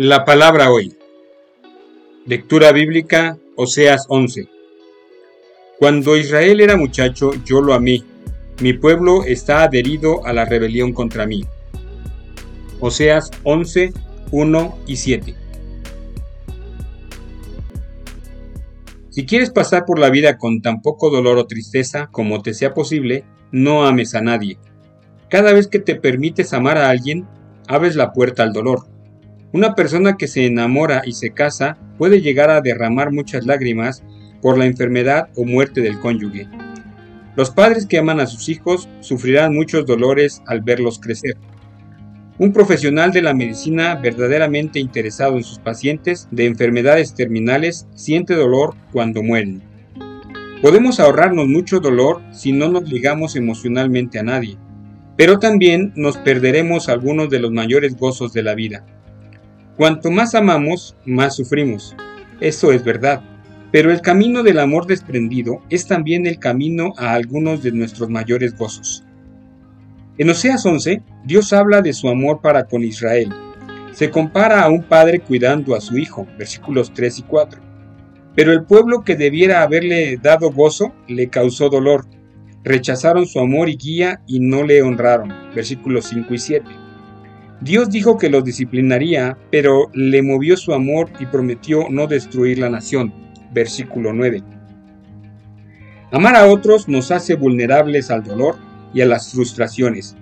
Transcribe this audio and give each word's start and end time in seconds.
La 0.00 0.24
palabra 0.24 0.70
hoy. 0.70 0.94
Lectura 2.24 2.70
bíblica, 2.70 3.36
Oseas 3.56 4.06
11. 4.08 4.48
Cuando 5.80 6.16
Israel 6.16 6.60
era 6.60 6.76
muchacho, 6.76 7.32
yo 7.44 7.60
lo 7.60 7.74
amé. 7.74 8.04
Mi 8.62 8.74
pueblo 8.74 9.24
está 9.24 9.64
adherido 9.64 10.24
a 10.24 10.32
la 10.32 10.44
rebelión 10.44 10.92
contra 10.92 11.26
mí. 11.26 11.44
Oseas 12.78 13.32
11, 13.42 13.92
1 14.30 14.78
y 14.86 14.94
7. 14.94 15.34
Si 19.10 19.26
quieres 19.26 19.50
pasar 19.50 19.84
por 19.84 19.98
la 19.98 20.10
vida 20.10 20.38
con 20.38 20.62
tan 20.62 20.80
poco 20.80 21.10
dolor 21.10 21.38
o 21.38 21.48
tristeza 21.48 22.06
como 22.12 22.40
te 22.40 22.54
sea 22.54 22.72
posible, 22.72 23.24
no 23.50 23.84
ames 23.84 24.14
a 24.14 24.20
nadie. 24.20 24.58
Cada 25.28 25.52
vez 25.52 25.66
que 25.66 25.80
te 25.80 25.96
permites 25.96 26.52
amar 26.52 26.78
a 26.78 26.88
alguien, 26.88 27.26
abres 27.66 27.96
la 27.96 28.12
puerta 28.12 28.44
al 28.44 28.52
dolor 28.52 28.86
una 29.52 29.74
persona 29.74 30.16
que 30.16 30.28
se 30.28 30.46
enamora 30.46 31.02
y 31.04 31.12
se 31.12 31.30
casa 31.30 31.78
puede 31.96 32.20
llegar 32.20 32.50
a 32.50 32.60
derramar 32.60 33.12
muchas 33.12 33.46
lágrimas 33.46 34.02
por 34.42 34.58
la 34.58 34.66
enfermedad 34.66 35.30
o 35.36 35.44
muerte 35.44 35.80
del 35.80 35.98
cónyuge. 35.98 36.48
Los 37.34 37.50
padres 37.50 37.86
que 37.86 37.98
aman 37.98 38.20
a 38.20 38.26
sus 38.26 38.48
hijos 38.48 38.88
sufrirán 39.00 39.54
muchos 39.54 39.86
dolores 39.86 40.42
al 40.46 40.60
verlos 40.60 40.98
crecer. 40.98 41.36
Un 42.38 42.52
profesional 42.52 43.10
de 43.12 43.22
la 43.22 43.34
medicina 43.34 43.94
verdaderamente 43.96 44.78
interesado 44.80 45.36
en 45.36 45.44
sus 45.44 45.58
pacientes 45.58 46.28
de 46.30 46.46
enfermedades 46.46 47.14
terminales 47.14 47.88
siente 47.94 48.34
dolor 48.34 48.74
cuando 48.92 49.22
mueren. 49.22 49.62
Podemos 50.62 51.00
ahorrarnos 51.00 51.46
mucho 51.46 51.80
dolor 51.80 52.20
si 52.32 52.52
no 52.52 52.68
nos 52.68 52.88
ligamos 52.88 53.34
emocionalmente 53.36 54.18
a 54.18 54.24
nadie, 54.24 54.58
pero 55.16 55.38
también 55.38 55.92
nos 55.96 56.16
perderemos 56.16 56.88
algunos 56.88 57.30
de 57.30 57.38
los 57.38 57.52
mayores 57.52 57.96
gozos 57.96 58.32
de 58.32 58.42
la 58.42 58.54
vida. 58.54 58.84
Cuanto 59.78 60.10
más 60.10 60.34
amamos, 60.34 60.96
más 61.06 61.36
sufrimos. 61.36 61.94
Eso 62.40 62.72
es 62.72 62.82
verdad. 62.82 63.22
Pero 63.70 63.92
el 63.92 64.00
camino 64.00 64.42
del 64.42 64.58
amor 64.58 64.88
desprendido 64.88 65.62
es 65.70 65.86
también 65.86 66.26
el 66.26 66.40
camino 66.40 66.94
a 66.96 67.12
algunos 67.12 67.62
de 67.62 67.70
nuestros 67.70 68.10
mayores 68.10 68.58
gozos. 68.58 69.04
En 70.18 70.30
Oseas 70.30 70.66
11, 70.66 71.00
Dios 71.24 71.52
habla 71.52 71.80
de 71.80 71.92
su 71.92 72.08
amor 72.08 72.40
para 72.40 72.64
con 72.64 72.82
Israel. 72.82 73.32
Se 73.92 74.10
compara 74.10 74.62
a 74.62 74.68
un 74.68 74.82
padre 74.82 75.20
cuidando 75.20 75.76
a 75.76 75.80
su 75.80 75.96
hijo, 75.96 76.26
versículos 76.36 76.92
3 76.92 77.20
y 77.20 77.22
4. 77.22 77.60
Pero 78.34 78.52
el 78.52 78.64
pueblo 78.64 79.04
que 79.04 79.14
debiera 79.14 79.62
haberle 79.62 80.16
dado 80.20 80.50
gozo 80.50 80.92
le 81.06 81.28
causó 81.28 81.68
dolor. 81.68 82.04
Rechazaron 82.64 83.26
su 83.26 83.38
amor 83.38 83.68
y 83.68 83.76
guía 83.76 84.22
y 84.26 84.40
no 84.40 84.64
le 84.64 84.82
honraron, 84.82 85.32
versículos 85.54 86.06
5 86.06 86.34
y 86.34 86.38
7. 86.38 86.87
Dios 87.60 87.90
dijo 87.90 88.18
que 88.18 88.30
los 88.30 88.44
disciplinaría, 88.44 89.36
pero 89.50 89.90
le 89.92 90.22
movió 90.22 90.56
su 90.56 90.72
amor 90.72 91.10
y 91.18 91.26
prometió 91.26 91.88
no 91.90 92.06
destruir 92.06 92.58
la 92.58 92.70
nación. 92.70 93.12
Versículo 93.52 94.12
9. 94.12 94.42
Amar 96.12 96.36
a 96.36 96.46
otros 96.46 96.88
nos 96.88 97.10
hace 97.10 97.34
vulnerables 97.34 98.10
al 98.10 98.22
dolor 98.22 98.56
y 98.94 99.00
a 99.00 99.06
las 99.06 99.32
frustraciones, 99.32 100.16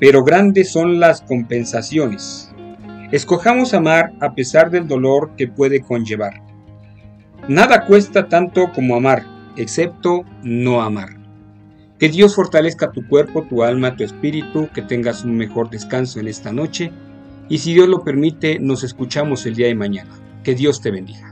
pero 0.00 0.24
grandes 0.24 0.70
son 0.70 0.98
las 0.98 1.22
compensaciones. 1.22 2.52
Escojamos 3.12 3.74
amar 3.74 4.12
a 4.20 4.34
pesar 4.34 4.70
del 4.70 4.88
dolor 4.88 5.30
que 5.36 5.46
puede 5.46 5.80
conllevar. 5.82 6.42
Nada 7.48 7.86
cuesta 7.86 8.28
tanto 8.28 8.72
como 8.72 8.96
amar, 8.96 9.24
excepto 9.56 10.24
no 10.42 10.82
amar. 10.82 11.21
Que 12.02 12.08
Dios 12.08 12.34
fortalezca 12.34 12.90
tu 12.90 13.06
cuerpo, 13.06 13.44
tu 13.44 13.62
alma, 13.62 13.94
tu 13.94 14.02
espíritu, 14.02 14.68
que 14.74 14.82
tengas 14.82 15.22
un 15.22 15.36
mejor 15.36 15.70
descanso 15.70 16.18
en 16.18 16.26
esta 16.26 16.52
noche 16.52 16.90
y 17.48 17.58
si 17.58 17.74
Dios 17.74 17.88
lo 17.88 18.02
permite 18.02 18.58
nos 18.58 18.82
escuchamos 18.82 19.46
el 19.46 19.54
día 19.54 19.68
de 19.68 19.76
mañana. 19.76 20.10
Que 20.42 20.56
Dios 20.56 20.80
te 20.80 20.90
bendiga. 20.90 21.31